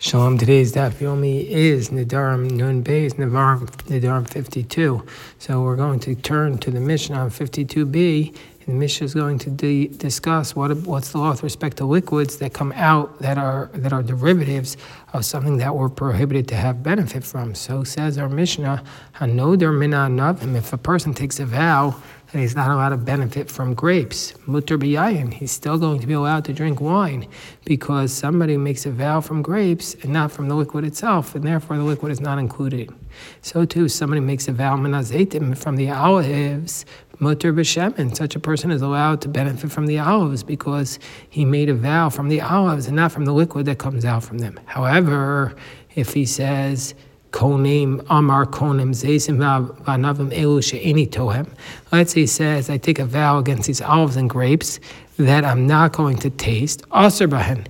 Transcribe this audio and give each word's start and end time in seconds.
Shalom. 0.00 0.38
Today's 0.38 0.74
daf 0.74 0.92
yomi 1.00 1.44
is 1.44 1.88
Nedarim 1.88 2.52
Nun 2.52 2.84
Beis 2.84 3.14
Nedarim 3.14 3.66
Nedarim 3.88 4.30
52. 4.30 5.04
So 5.40 5.62
we're 5.62 5.74
going 5.74 5.98
to 5.98 6.14
turn 6.14 6.58
to 6.58 6.70
the 6.70 6.78
Mishnah 6.78 7.16
on 7.16 7.30
52b. 7.30 8.28
And 8.28 8.66
the 8.66 8.72
Mishnah 8.74 9.06
is 9.06 9.14
going 9.14 9.40
to 9.40 9.50
de- 9.50 9.88
discuss 9.88 10.54
what 10.54 10.72
what's 10.86 11.10
the 11.10 11.18
law 11.18 11.32
with 11.32 11.42
respect 11.42 11.78
to 11.78 11.84
liquids 11.84 12.36
that 12.36 12.52
come 12.52 12.70
out 12.76 13.18
that 13.18 13.38
are 13.38 13.70
that 13.74 13.92
are 13.92 14.04
derivatives 14.04 14.76
of 15.14 15.24
something 15.24 15.56
that 15.56 15.74
we're 15.74 15.88
prohibited 15.88 16.46
to 16.46 16.54
have 16.54 16.80
benefit 16.84 17.24
from. 17.24 17.56
So 17.56 17.82
says 17.82 18.18
our 18.18 18.28
Mishnah, 18.28 18.84
Hanoder 19.16 19.76
Mina 19.76 20.06
Navim. 20.06 20.54
If 20.54 20.72
a 20.72 20.78
person 20.78 21.12
takes 21.12 21.40
a 21.40 21.44
vow 21.44 22.00
and 22.32 22.42
he's 22.42 22.54
not 22.54 22.70
allowed 22.70 22.90
to 22.90 22.96
benefit 22.96 23.50
from 23.50 23.74
grapes. 23.74 24.34
Mutter 24.46 24.76
biyayin, 24.76 25.32
he's 25.32 25.50
still 25.50 25.78
going 25.78 25.98
to 26.00 26.06
be 26.06 26.12
allowed 26.12 26.44
to 26.44 26.52
drink 26.52 26.80
wine 26.80 27.26
because 27.64 28.12
somebody 28.12 28.56
makes 28.56 28.84
a 28.84 28.90
vow 28.90 29.20
from 29.20 29.40
grapes 29.40 29.94
and 30.02 30.12
not 30.12 30.30
from 30.30 30.48
the 30.48 30.54
liquid 30.54 30.84
itself, 30.84 31.34
and 31.34 31.44
therefore 31.44 31.78
the 31.78 31.82
liquid 31.82 32.12
is 32.12 32.20
not 32.20 32.38
included. 32.38 32.94
So 33.40 33.64
too, 33.64 33.88
somebody 33.88 34.20
makes 34.20 34.46
a 34.46 34.52
vow 34.52 34.76
minazetim 34.76 35.56
from 35.56 35.76
the 35.76 35.90
olives, 35.90 36.84
mutter 37.18 37.52
b'shemen. 37.52 38.14
Such 38.14 38.36
a 38.36 38.40
person 38.40 38.70
is 38.70 38.82
allowed 38.82 39.22
to 39.22 39.28
benefit 39.28 39.72
from 39.72 39.86
the 39.86 39.98
olives 39.98 40.42
because 40.42 40.98
he 41.30 41.44
made 41.46 41.70
a 41.70 41.74
vow 41.74 42.10
from 42.10 42.28
the 42.28 42.42
olives 42.42 42.86
and 42.86 42.96
not 42.96 43.10
from 43.10 43.24
the 43.24 43.32
liquid 43.32 43.64
that 43.66 43.78
comes 43.78 44.04
out 44.04 44.22
from 44.22 44.38
them. 44.38 44.60
However, 44.66 45.54
if 45.94 46.12
he 46.12 46.26
says, 46.26 46.94
Konim 47.30 48.04
Amar 48.08 48.46
Konim 48.46 48.90
Zaysim 48.90 49.38
Vanavim 49.82 50.32
Elu 50.32 50.62
She'eni 50.62 51.06
Tohem. 51.06 51.48
Let's 51.92 52.12
say 52.12 52.22
he 52.22 52.26
says, 52.26 52.70
I 52.70 52.78
take 52.78 52.98
a 52.98 53.04
vow 53.04 53.38
against 53.38 53.66
these 53.66 53.80
olives 53.80 54.16
and 54.16 54.28
grapes 54.28 54.80
that 55.18 55.44
I'm 55.44 55.66
not 55.66 55.92
going 55.92 56.16
to 56.18 56.30
taste. 56.30 56.82
Aser 56.94 57.28
Bahen 57.28 57.66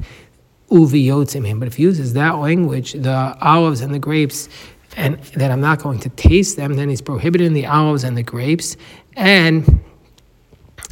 Uvi 0.70 1.58
But 1.58 1.68
if 1.68 1.76
he 1.76 1.82
uses 1.82 2.12
that 2.12 2.36
language, 2.38 2.92
the 2.92 3.36
olives 3.40 3.80
and 3.80 3.92
the 3.92 3.98
grapes, 3.98 4.48
and 4.96 5.18
that 5.36 5.50
I'm 5.50 5.60
not 5.60 5.82
going 5.82 6.00
to 6.00 6.08
taste 6.10 6.56
them, 6.56 6.74
then 6.74 6.88
he's 6.88 7.00
prohibiting 7.00 7.52
the 7.52 7.66
olives 7.66 8.04
and 8.04 8.16
the 8.16 8.22
grapes, 8.22 8.76
and 9.16 9.80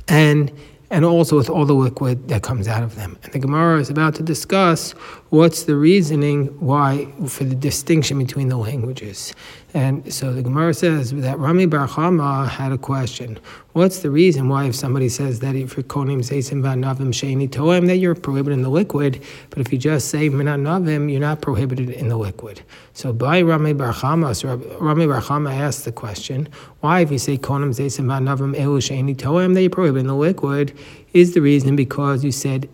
and 0.08 0.52
and 0.90 1.04
also 1.04 1.36
with 1.36 1.50
all 1.50 1.64
the 1.64 1.74
liquid 1.74 2.28
that 2.28 2.42
comes 2.42 2.68
out 2.68 2.82
of 2.82 2.94
them. 2.94 3.18
And 3.24 3.32
the 3.32 3.38
Gemara 3.38 3.80
is 3.80 3.90
about 3.90 4.14
to 4.16 4.22
discuss 4.22 4.92
what's 5.30 5.64
the 5.64 5.76
reasoning 5.76 6.46
why 6.60 7.12
for 7.28 7.44
the 7.44 7.54
distinction 7.54 8.18
between 8.18 8.48
the 8.48 8.56
languages. 8.56 9.34
And 9.76 10.10
so 10.10 10.32
the 10.32 10.40
Gemara 10.40 10.72
says 10.72 11.12
that 11.12 11.38
Rami 11.38 11.66
Bar 11.66 11.86
Chama 11.86 12.48
had 12.48 12.72
a 12.72 12.78
question. 12.78 13.38
What's 13.74 13.98
the 13.98 14.10
reason 14.10 14.48
why 14.48 14.64
if 14.64 14.74
somebody 14.74 15.10
says 15.10 15.40
that 15.40 15.54
if 15.54 15.76
you're 15.76 15.84
konim 15.84 16.20
seisim 16.20 16.62
v'anavim 16.62 17.08
sheini 17.08 17.46
toem 17.46 17.86
that 17.88 17.96
you're 17.98 18.14
prohibited 18.14 18.56
in 18.56 18.62
the 18.62 18.70
liquid, 18.70 19.22
but 19.50 19.58
if 19.58 19.70
you 19.70 19.76
just 19.76 20.08
say 20.08 20.30
minanavim, 20.30 21.10
you're 21.10 21.20
not 21.20 21.42
prohibited 21.42 21.90
in 21.90 22.08
the 22.08 22.16
liquid. 22.16 22.62
So 22.94 23.12
by 23.12 23.42
Rami 23.42 23.74
Bar 23.74 23.92
Chama, 23.92 24.34
so 24.34 24.56
Rami 24.80 25.06
Bar 25.06 25.20
Chama 25.20 25.54
asked 25.54 25.84
the 25.84 25.92
question, 25.92 26.48
why 26.80 27.00
if 27.00 27.12
you 27.12 27.18
say 27.18 27.36
konim 27.36 27.74
seisim 27.74 28.06
v'anavim 28.06 28.56
elu 28.56 28.78
sheini 28.78 29.14
toem 29.14 29.52
that 29.52 29.60
you're 29.60 29.68
prohibited 29.68 30.00
in 30.00 30.06
the 30.06 30.16
liquid, 30.16 30.72
is 31.12 31.34
the 31.34 31.42
reason 31.42 31.76
because 31.76 32.24
you 32.24 32.32
said 32.32 32.66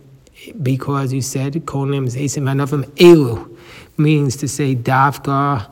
because 0.61 1.11
you 1.11 1.21
said 1.21 1.51
konim 1.65 2.07
seisim 2.07 2.43
v'anavim 2.43 2.85
elu 2.95 3.57
means 3.97 4.37
to 4.37 4.47
say 4.47 4.73
davka 4.73 5.67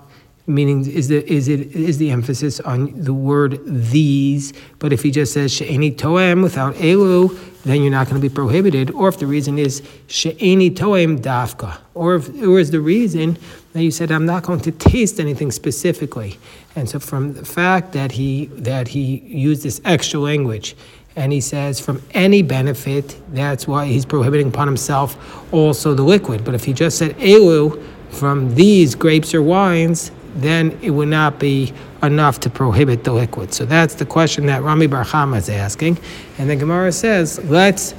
meaning 0.47 0.85
is 0.89 1.07
the 1.07 1.31
is 1.31 1.47
it 1.47 1.71
is 1.75 1.97
the 1.97 2.11
emphasis 2.11 2.59
on 2.61 2.91
the 2.99 3.13
word 3.13 3.59
these 3.65 4.53
but 4.79 4.91
if 4.91 5.03
he 5.03 5.11
just 5.11 5.33
says 5.33 5.51
she'eni 5.51 5.91
toem 5.91 6.41
without 6.41 6.73
elu 6.75 7.37
then 7.63 7.81
you're 7.81 7.91
not 7.91 8.07
going 8.07 8.19
to 8.19 8.27
be 8.27 8.33
prohibited. 8.33 8.91
Or 8.91 9.07
if 9.07 9.19
the 9.19 9.27
reason 9.27 9.57
is 9.57 9.81
she'eni 10.07 10.71
toem 10.71 11.19
dafka 11.19 11.77
or 11.93 12.15
if 12.15 12.29
or 12.41 12.59
is 12.59 12.71
the 12.71 12.81
reason 12.81 13.37
that 13.73 13.83
you 13.83 13.91
said 13.91 14.11
I'm 14.11 14.25
not 14.25 14.43
going 14.43 14.59
to 14.61 14.71
taste 14.71 15.19
anything 15.19 15.51
specifically. 15.51 16.39
And 16.75 16.89
so 16.89 16.99
from 16.99 17.33
the 17.33 17.45
fact 17.45 17.93
that 17.93 18.13
he 18.13 18.45
that 18.47 18.89
he 18.89 19.19
used 19.19 19.63
this 19.63 19.81
extra 19.85 20.19
language 20.19 20.75
and 21.15 21.31
he 21.31 21.41
says 21.41 21.79
from 21.79 22.01
any 22.11 22.41
benefit 22.41 23.17
that's 23.33 23.67
why 23.67 23.85
he's 23.85 24.05
prohibiting 24.05 24.47
upon 24.47 24.67
himself 24.67 25.53
also 25.53 25.93
the 25.93 26.03
liquid. 26.03 26.43
But 26.43 26.55
if 26.55 26.63
he 26.63 26.73
just 26.73 26.97
said 26.97 27.15
elu 27.17 27.81
from 28.09 28.55
these 28.55 28.95
grapes 28.95 29.33
or 29.33 29.41
wines 29.41 30.11
then 30.35 30.77
it 30.81 30.91
would 30.91 31.09
not 31.09 31.39
be 31.39 31.73
enough 32.03 32.39
to 32.41 32.49
prohibit 32.49 33.03
the 33.03 33.13
liquid. 33.13 33.53
So 33.53 33.65
that's 33.65 33.95
the 33.95 34.05
question 34.05 34.45
that 34.47 34.63
Rami 34.63 34.87
Bar 34.87 35.03
Chama 35.03 35.37
is 35.37 35.49
asking. 35.49 35.97
And 36.37 36.49
the 36.49 36.55
Gemara 36.55 36.91
says, 36.91 37.39
let's 37.45 37.93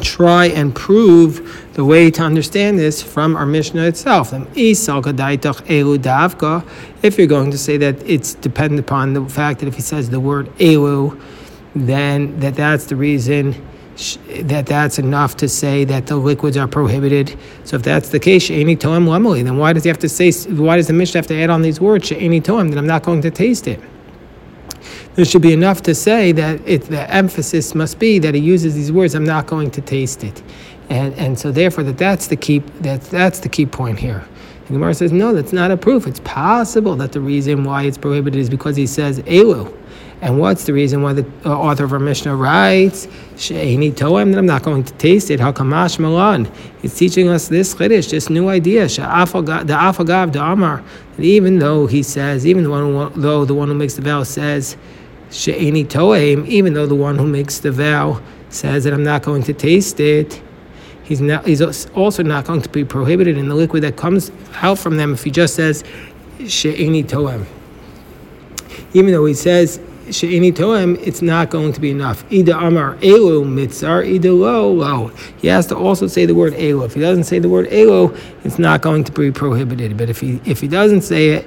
try 0.00 0.46
and 0.46 0.74
prove 0.74 1.68
the 1.74 1.84
way 1.84 2.10
to 2.10 2.22
understand 2.22 2.78
this 2.78 3.02
from 3.02 3.34
our 3.36 3.46
Mishnah 3.46 3.82
itself. 3.82 4.32
If 4.32 4.56
you're 7.18 7.26
going 7.26 7.50
to 7.50 7.58
say 7.58 7.76
that 7.78 8.08
it's 8.08 8.34
dependent 8.34 8.80
upon 8.80 9.12
the 9.12 9.24
fact 9.28 9.60
that 9.60 9.66
if 9.66 9.74
he 9.74 9.82
says 9.82 10.08
the 10.08 10.20
word 10.20 10.46
elu, 10.58 11.20
then 11.74 12.38
that 12.40 12.54
that's 12.54 12.86
the 12.86 12.96
reason 12.96 13.54
that 14.28 14.66
that's 14.66 14.98
enough 14.98 15.36
to 15.38 15.48
say 15.48 15.84
that 15.84 16.06
the 16.06 16.16
liquids 16.16 16.56
are 16.56 16.68
prohibited. 16.68 17.36
So 17.64 17.76
if 17.76 17.82
that's 17.82 18.10
the 18.10 18.20
case, 18.20 18.48
any 18.48 18.76
toem 18.76 19.06
lemeli, 19.06 19.42
then 19.42 19.56
why 19.56 19.72
does 19.72 19.82
he 19.82 19.88
have 19.88 19.98
to 19.98 20.08
say? 20.08 20.30
Why 20.52 20.76
does 20.76 20.86
the 20.86 20.92
Mishnah 20.92 21.18
have 21.18 21.26
to 21.28 21.40
add 21.40 21.50
on 21.50 21.62
these 21.62 21.80
words 21.80 22.12
any 22.12 22.40
toem 22.40 22.70
that 22.70 22.78
I'm 22.78 22.86
not 22.86 23.02
going 23.02 23.22
to 23.22 23.30
taste 23.30 23.66
it? 23.66 23.80
There 25.14 25.24
should 25.24 25.42
be 25.42 25.52
enough 25.52 25.82
to 25.82 25.96
say 25.96 26.30
that 26.32 26.60
it, 26.64 26.82
the 26.84 27.12
emphasis 27.12 27.74
must 27.74 27.98
be 27.98 28.20
that 28.20 28.36
he 28.36 28.40
uses 28.40 28.76
these 28.76 28.92
words. 28.92 29.16
I'm 29.16 29.24
not 29.24 29.48
going 29.48 29.72
to 29.72 29.80
taste 29.80 30.22
it, 30.22 30.42
and 30.90 31.12
and 31.14 31.36
so 31.36 31.50
therefore 31.50 31.82
that 31.84 31.98
that's 31.98 32.28
the 32.28 32.36
key 32.36 32.60
that 32.82 33.02
that's 33.02 33.40
the 33.40 33.48
key 33.48 33.66
point 33.66 33.98
here. 33.98 34.24
And 34.68 34.68
Gemara 34.68 34.94
says 34.94 35.10
no, 35.10 35.34
that's 35.34 35.52
not 35.52 35.72
a 35.72 35.76
proof. 35.76 36.06
It's 36.06 36.20
possible 36.20 36.94
that 36.96 37.10
the 37.10 37.20
reason 37.20 37.64
why 37.64 37.82
it's 37.82 37.98
prohibited 37.98 38.38
is 38.38 38.48
because 38.48 38.76
he 38.76 38.86
says 38.86 39.18
elu. 39.22 39.76
And 40.20 40.40
what's 40.40 40.64
the 40.64 40.72
reason 40.72 41.02
why 41.02 41.12
the 41.12 41.26
uh, 41.44 41.56
author 41.56 41.84
of 41.84 41.92
our 41.92 42.00
Mishnah 42.00 42.34
writes, 42.34 43.06
She'eni 43.36 43.92
toem, 43.92 44.32
that 44.32 44.38
I'm 44.38 44.46
not 44.46 44.64
going 44.64 44.82
to 44.82 44.92
taste 44.94 45.30
it? 45.30 45.38
How 45.38 45.52
kamash 45.52 46.00
malan? 46.00 46.50
It's 46.82 46.98
teaching 46.98 47.28
us 47.28 47.46
this 47.46 47.72
chiddush, 47.72 48.10
this 48.10 48.28
new 48.28 48.48
idea, 48.48 48.88
the 48.88 49.02
afagav 49.02 50.32
the 50.32 50.42
amar, 50.42 50.82
that 51.16 51.22
even 51.22 51.60
though 51.60 51.86
he 51.86 52.02
says, 52.02 52.46
even 52.46 52.64
the 52.64 52.70
one 52.70 53.12
who, 53.12 53.20
though 53.20 53.44
the 53.44 53.54
one 53.54 53.68
who 53.68 53.74
makes 53.74 53.94
the 53.94 54.02
vow 54.02 54.24
says, 54.24 54.76
She'eni 55.30 55.84
toem, 55.84 56.46
even 56.46 56.72
though 56.72 56.86
the 56.86 56.96
one 56.96 57.16
who 57.16 57.26
makes 57.26 57.58
the 57.58 57.70
vow 57.70 58.20
says 58.50 58.84
that 58.84 58.92
I'm 58.92 59.04
not 59.04 59.22
going 59.22 59.44
to 59.44 59.52
taste 59.52 60.00
it, 60.00 60.42
he's, 61.04 61.20
not, 61.20 61.46
he's 61.46 61.86
also 61.90 62.24
not 62.24 62.44
going 62.44 62.62
to 62.62 62.68
be 62.70 62.84
prohibited 62.84 63.38
in 63.38 63.48
the 63.48 63.54
liquid 63.54 63.84
that 63.84 63.96
comes 63.96 64.32
out 64.62 64.80
from 64.80 64.96
them 64.96 65.12
if 65.12 65.22
he 65.22 65.30
just 65.30 65.54
says, 65.54 65.84
She'eni 66.44 67.04
toem. 67.04 67.46
Even 68.94 69.12
though 69.12 69.26
he 69.26 69.34
says 69.34 69.80
she'ini 70.12 70.52
toem, 70.52 70.98
it's 71.06 71.22
not 71.22 71.50
going 71.50 71.72
to 71.72 71.80
be 71.80 71.90
enough. 71.90 72.24
Ida 72.32 72.56
amar 72.56 72.96
elu 72.96 73.44
mitzar, 73.44 74.06
ida 74.06 74.32
lo 74.32 74.70
lo. 74.72 75.08
He 75.38 75.48
has 75.48 75.66
to 75.68 75.76
also 75.76 76.06
say 76.06 76.26
the 76.26 76.34
word 76.34 76.54
elu. 76.54 76.84
If 76.84 76.94
he 76.94 77.00
doesn't 77.00 77.24
say 77.24 77.38
the 77.38 77.48
word 77.48 77.68
elu, 77.68 78.16
it's 78.44 78.58
not 78.58 78.82
going 78.82 79.04
to 79.04 79.12
be 79.12 79.30
prohibited. 79.30 79.96
But 79.96 80.08
if 80.08 80.20
he 80.20 80.40
if 80.44 80.60
he 80.60 80.68
doesn't 80.68 81.02
say 81.02 81.30
it, 81.30 81.46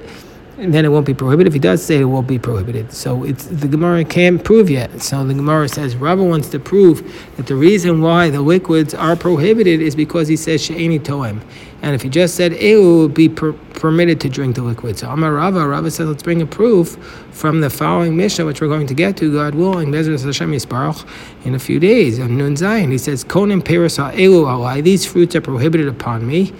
then 0.58 0.84
it 0.84 0.88
won't 0.88 1.06
be 1.06 1.14
prohibited. 1.14 1.46
If 1.48 1.54
he 1.54 1.58
does 1.58 1.84
say 1.84 2.00
it, 2.00 2.04
won't 2.04 2.26
be 2.26 2.38
prohibited. 2.38 2.92
So 2.92 3.24
it's 3.24 3.46
the 3.46 3.68
Gemara 3.68 4.04
can't 4.04 4.44
prove 4.44 4.68
yet. 4.68 5.00
So 5.00 5.24
the 5.24 5.34
Gemara 5.34 5.68
says 5.68 5.96
Rava 5.96 6.22
wants 6.22 6.48
to 6.50 6.58
prove 6.58 7.02
that 7.36 7.46
the 7.46 7.54
reason 7.54 8.02
why 8.02 8.28
the 8.30 8.42
liquids 8.42 8.92
are 8.94 9.16
prohibited 9.16 9.80
is 9.80 9.96
because 9.96 10.28
he 10.28 10.36
says 10.36 10.62
she'eni 10.62 10.98
toem. 10.98 11.40
And 11.80 11.96
if 11.96 12.02
he 12.02 12.08
just 12.08 12.36
said 12.36 12.52
elu, 12.52 13.02
would 13.02 13.14
be 13.14 13.28
per- 13.28 13.54
permitted 13.54 14.20
to 14.20 14.28
drink 14.28 14.54
the 14.54 14.62
liquid. 14.62 14.98
So 14.98 15.08
Amar 15.08 15.32
Rava, 15.32 15.66
Rava 15.66 15.90
says 15.90 16.06
let's 16.06 16.22
bring 16.22 16.40
a 16.40 16.46
proof 16.46 16.96
from 17.32 17.60
the 17.60 17.70
following 17.70 18.16
Mishnah, 18.16 18.44
which 18.44 18.60
we're 18.60 18.68
going 18.68 18.86
to 18.86 18.94
get 18.94 19.16
to, 19.16 19.32
God 19.32 19.56
willing, 19.56 19.90
Bezras 19.90 20.24
Hashem 20.24 20.52
Yisparach, 20.52 21.04
in 21.44 21.54
a 21.56 21.58
few 21.58 21.80
days. 21.80 22.20
On 22.20 22.36
Nun 22.36 22.54
Zayin, 22.54 22.92
he 22.92 22.98
says, 22.98 23.24
Konim 23.24 23.62
Peris 23.62 23.98
elu 23.98 24.44
alai, 24.44 24.82
these 24.82 25.04
fruits 25.04 25.34
are 25.34 25.40
prohibited 25.40 25.88
upon 25.88 26.24
me 26.24 26.52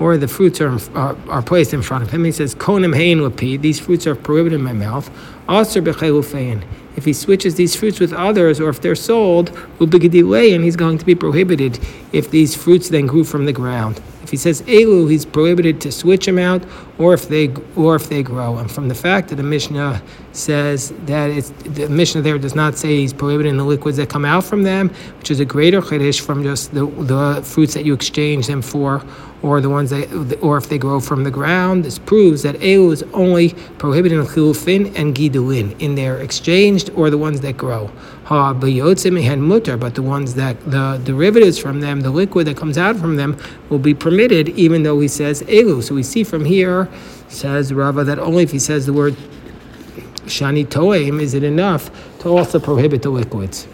or 0.00 0.16
the 0.16 0.28
fruits 0.28 0.60
are, 0.60 0.78
are, 0.96 1.16
are, 1.28 1.42
placed 1.42 1.74
in 1.74 1.82
front 1.82 2.04
of 2.04 2.10
him. 2.10 2.24
He 2.24 2.32
says, 2.32 2.54
Konim 2.54 2.94
hein 2.94 3.18
lapid, 3.18 3.62
these 3.62 3.80
fruits 3.80 4.06
are 4.06 4.14
prohibited 4.14 4.58
in 4.58 4.64
my 4.64 4.72
mouth. 4.72 5.10
Aser. 5.48 5.82
If 6.96 7.04
he 7.04 7.12
switches 7.12 7.54
these 7.54 7.76
fruits 7.76 8.00
with 8.00 8.12
others, 8.12 8.60
or 8.60 8.68
if 8.68 8.80
they're 8.80 8.94
sold, 8.94 9.56
and 9.80 10.64
he's 10.64 10.76
going 10.76 10.98
to 10.98 11.04
be 11.04 11.14
prohibited 11.14 11.78
if 12.12 12.30
these 12.30 12.54
fruits 12.54 12.88
then 12.88 13.06
grew 13.06 13.24
from 13.24 13.46
the 13.46 13.52
ground. 13.52 14.00
If 14.22 14.30
he 14.30 14.36
says 14.36 14.62
elu, 14.62 15.10
he's 15.10 15.24
prohibited 15.24 15.80
to 15.82 15.92
switch 15.92 16.26
them 16.26 16.38
out, 16.38 16.62
or 16.98 17.14
if 17.14 17.28
they 17.28 17.54
or 17.76 17.96
if 17.96 18.08
they 18.08 18.22
grow. 18.22 18.58
And 18.58 18.70
from 18.70 18.88
the 18.88 18.94
fact 18.94 19.28
that 19.28 19.36
the 19.36 19.42
Mishnah 19.42 20.02
says 20.32 20.92
that 21.06 21.30
it's 21.30 21.50
the 21.50 21.88
Mishnah 21.88 22.22
there 22.22 22.38
does 22.38 22.54
not 22.54 22.76
say 22.76 22.96
he's 22.96 23.12
prohibiting 23.12 23.56
the 23.56 23.64
liquids 23.64 23.96
that 23.98 24.08
come 24.08 24.24
out 24.24 24.44
from 24.44 24.62
them, 24.62 24.90
which 25.18 25.30
is 25.30 25.40
a 25.40 25.44
greater 25.44 25.80
chiddush 25.80 26.20
from 26.20 26.42
just 26.42 26.74
the 26.74 26.86
the 26.86 27.42
fruits 27.44 27.74
that 27.74 27.84
you 27.84 27.94
exchange 27.94 28.46
them 28.46 28.62
for, 28.62 29.02
or 29.42 29.60
the 29.60 29.70
ones 29.70 29.90
that, 29.90 30.38
or 30.42 30.56
if 30.56 30.68
they 30.68 30.78
grow 30.78 31.00
from 31.00 31.24
the 31.24 31.30
ground. 31.30 31.84
This 31.84 31.98
proves 31.98 32.42
that 32.42 32.56
Elu 32.56 32.92
is 32.92 33.02
only 33.14 33.50
prohibiting 33.78 34.18
chilufin 34.18 34.94
and 34.98 35.14
gidulin 35.14 35.80
in 35.80 35.94
their 35.94 36.18
exchanged 36.18 36.90
or 36.94 37.10
the 37.10 37.18
ones 37.18 37.40
that 37.40 37.56
grow. 37.56 37.90
Ha 38.24 38.52
mutter, 38.52 39.76
but 39.76 39.94
the 39.94 40.02
ones 40.02 40.34
that 40.34 40.70
the 40.70 41.00
derivatives 41.04 41.58
from 41.58 41.80
them, 41.80 42.00
the 42.00 42.10
liquid 42.10 42.46
that 42.46 42.56
comes 42.56 42.76
out 42.76 42.96
from 42.96 43.16
them, 43.16 43.38
will 43.70 43.78
be 43.78 43.94
permitted, 43.94 44.17
even 44.20 44.82
though 44.82 45.00
he 45.00 45.08
says 45.08 45.42
Elu. 45.42 45.82
So 45.82 45.94
we 45.94 46.02
see 46.02 46.24
from 46.24 46.44
here, 46.44 46.88
says 47.28 47.72
Rava, 47.72 48.04
that 48.04 48.18
only 48.18 48.42
if 48.42 48.50
he 48.50 48.58
says 48.58 48.86
the 48.86 48.92
word 48.92 49.16
shani 50.26 50.66
toim 50.66 51.20
is 51.20 51.34
it 51.34 51.42
enough 51.42 51.90
to 52.20 52.28
also 52.28 52.58
prohibit 52.58 53.02
the 53.02 53.10
liquids. 53.10 53.66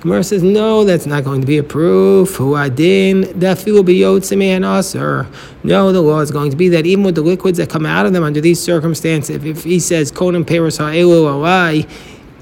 Gemara 0.00 0.24
says, 0.24 0.42
no, 0.42 0.82
that's 0.82 1.06
not 1.06 1.22
going 1.22 1.40
to 1.42 1.46
be 1.46 1.58
a 1.58 1.62
proof. 1.62 2.36
Huadin, 2.36 3.22
dafilu 3.34 3.84
biyotzim 3.84 4.42
aser. 4.78 5.28
No, 5.62 5.92
the 5.92 6.00
law 6.00 6.18
is 6.18 6.32
going 6.32 6.50
to 6.50 6.56
be 6.56 6.68
that 6.70 6.86
even 6.86 7.04
with 7.04 7.14
the 7.14 7.22
liquids 7.22 7.58
that 7.58 7.70
come 7.70 7.86
out 7.86 8.04
of 8.04 8.12
them 8.12 8.24
under 8.24 8.40
these 8.40 8.60
circumstances, 8.60 9.44
if 9.44 9.62
he 9.62 9.78
says 9.78 10.10
konim 10.10 10.44
peros 10.44 10.78
ha'elu 10.78 11.24
alai, 11.26 11.88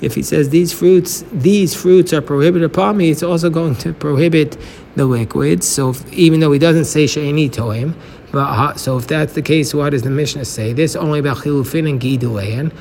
if 0.01 0.15
he 0.15 0.23
says 0.23 0.49
these 0.49 0.73
fruits, 0.73 1.25
these 1.33 1.75
fruits 1.75 2.13
are 2.13 2.23
prohibited 2.23 2.65
upon 2.65 2.97
me, 2.97 3.11
it's 3.11 3.23
also 3.23 3.51
going 3.51 3.75
to 3.77 3.93
prohibit 3.93 4.57
the 4.97 5.05
liquids. 5.05 5.67
So 5.69 5.91
if, 5.91 6.13
even 6.13 6.41
though 6.41 6.53
he 6.53 6.59
doesn't 6.59 6.87
say 6.87 7.07
she'eni 7.07 7.51
toim, 7.51 7.95
but 8.33 8.75
so 8.75 8.97
if 8.97 9.07
that's 9.09 9.35
the 9.35 9.43
case, 9.43 9.75
what 9.75 9.91
does 9.91 10.03
the 10.03 10.11
Mishnah 10.11 10.45
say? 10.45 10.73
This 10.73 10.95
only 10.95 11.19
about 11.19 11.39
chilufin 11.39 11.89
and 11.89 12.01
gidulin. 12.01 12.73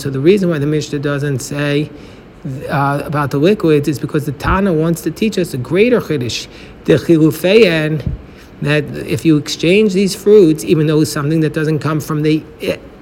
So 0.00 0.10
the 0.10 0.20
reason 0.20 0.50
why 0.50 0.58
the 0.58 0.66
Mishnah 0.66 0.98
doesn't 0.98 1.38
say 1.38 1.90
uh, 2.68 3.02
about 3.04 3.30
the 3.30 3.38
liquids 3.38 3.88
is 3.88 3.98
because 3.98 4.26
the 4.26 4.32
Tana 4.32 4.72
wants 4.72 5.00
to 5.02 5.10
teach 5.10 5.38
us 5.38 5.54
a 5.54 5.58
greater 5.58 6.00
chiddush, 6.00 6.48
the 6.84 6.94
chilufin, 6.94 8.06
that 8.60 8.84
if 9.06 9.24
you 9.24 9.38
exchange 9.38 9.94
these 9.94 10.14
fruits, 10.14 10.62
even 10.64 10.86
though 10.86 11.00
it's 11.00 11.12
something 11.12 11.40
that 11.40 11.54
doesn't 11.54 11.78
come 11.78 12.00
from 12.00 12.22
the 12.22 12.42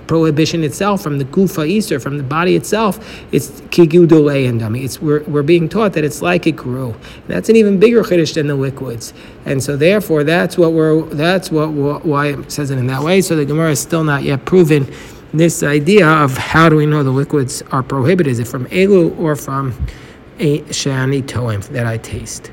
prohibition 0.07 0.65
itself, 0.65 1.03
from 1.03 1.19
the 1.19 1.25
gufa 1.25 1.67
Easter, 1.69 1.99
from 2.01 2.17
the 2.17 2.23
body 2.23 2.57
itself, 2.57 2.99
it's 3.33 3.61
kigudole 3.63 4.49
and 4.49 4.61
dummy. 4.61 4.85
It's 4.85 5.01
we're, 5.01 5.23
we're 5.25 5.43
being 5.43 5.69
taught 5.69 5.93
that 5.95 6.05
it's 6.05 6.23
like 6.23 6.47
it 6.47 6.57
grew. 6.57 6.95
That's 7.27 7.49
an 7.49 7.57
even 7.57 7.79
bigger 7.79 8.03
chiddush 8.03 8.35
than 8.35 8.47
the 8.47 8.55
liquids, 8.55 9.13
and 9.45 9.63
so 9.63 9.77
therefore 9.77 10.25
that's 10.25 10.57
what 10.59 10.73
we're 10.73 11.03
that's 11.03 11.51
what 11.51 11.69
why 12.05 12.29
it 12.29 12.53
says 12.53 12.71
it 12.71 12.79
in 12.79 12.87
that 12.89 13.03
way. 13.03 13.21
So 13.21 13.37
the 13.37 13.45
Gemara 13.45 13.71
is 13.71 13.81
still 13.81 14.05
not 14.05 14.23
yet 14.23 14.45
proven 14.45 14.93
this 15.33 15.63
idea 15.63 16.07
of 16.07 16.37
how 16.37 16.69
do 16.69 16.77
we 16.77 16.87
know 16.87 17.03
the 17.03 17.11
liquids 17.11 17.63
are 17.73 17.83
prohibited? 17.83 18.31
Is 18.31 18.39
it 18.39 18.47
from 18.47 18.67
elu 18.67 19.19
or 19.19 19.35
from 19.35 19.75
a 20.39 20.61
shani 20.61 21.23
toim 21.23 21.67
that 21.69 21.87
I 21.87 21.99
taste? 21.99 22.53